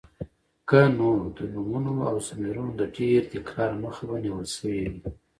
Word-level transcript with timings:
که 0.69 0.79
نو 0.97 1.09
د 1.37 1.39
نومونو 1.53 1.93
او 2.09 2.15
ضميرونو 2.27 2.71
د 2.79 2.81
ډېر 2.97 3.21
تکرار 3.33 3.71
مخه 3.83 4.03
به 4.09 4.15
نيول 4.23 4.47
شوې 4.55 4.79
وې. 4.91 4.99